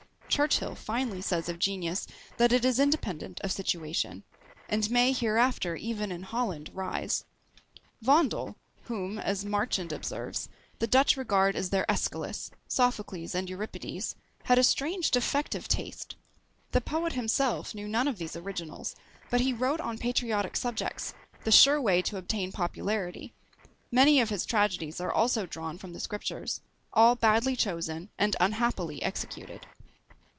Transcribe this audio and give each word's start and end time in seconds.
Churchill 0.31 0.75
finely 0.75 1.21
says 1.21 1.49
of 1.49 1.59
genius 1.59 2.07
that 2.37 2.53
it 2.53 2.63
is 2.63 2.79
independent 2.79 3.41
of 3.41 3.51
situation, 3.51 4.23
And 4.69 4.89
may 4.89 5.11
hereafter 5.11 5.75
even 5.75 6.09
in 6.09 6.23
HOLLAND 6.23 6.71
rise. 6.73 7.25
Vondel, 8.01 8.55
whom, 8.83 9.19
as 9.19 9.43
Marchand 9.43 9.91
observes, 9.91 10.47
the 10.79 10.87
Dutch 10.87 11.17
regard 11.17 11.57
as 11.57 11.69
their 11.69 11.85
Æschylus, 11.89 12.49
Sophocles, 12.69 13.35
and 13.35 13.49
Euripides, 13.49 14.15
had 14.43 14.57
a 14.57 14.63
strange 14.63 15.11
defective 15.11 15.67
taste; 15.67 16.15
the 16.71 16.81
poet 16.81 17.11
himself 17.11 17.75
knew 17.75 17.89
none 17.89 18.07
of 18.07 18.17
these 18.17 18.37
originals, 18.37 18.95
but 19.29 19.41
he 19.41 19.51
wrote 19.51 19.81
on 19.81 19.97
patriotic 19.97 20.55
subjects, 20.55 21.13
the 21.43 21.51
sure 21.51 21.79
way 21.79 22.01
to 22.01 22.15
obtain 22.15 22.53
popularity; 22.53 23.33
many 23.91 24.21
of 24.21 24.29
his 24.29 24.45
tragedies 24.45 25.01
are 25.01 25.11
also 25.11 25.45
drawn 25.45 25.77
from 25.77 25.91
the 25.91 25.99
Scriptures; 25.99 26.61
all 26.93 27.15
badly 27.15 27.55
chosen 27.55 28.07
and 28.17 28.37
unhappily 28.39 29.03
executed. 29.03 29.67